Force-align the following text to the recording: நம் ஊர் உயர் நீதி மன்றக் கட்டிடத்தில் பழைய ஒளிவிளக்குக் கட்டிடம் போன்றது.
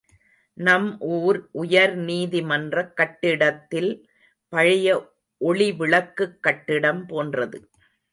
நம் 0.57 0.87
ஊர் 1.09 1.49
உயர் 1.51 1.93
நீதி 1.95 2.41
மன்றக் 2.41 2.95
கட்டிடத்தில் 2.95 3.91
பழைய 4.53 4.95
ஒளிவிளக்குக் 5.41 6.39
கட்டிடம் 6.39 7.05
போன்றது. 7.05 7.59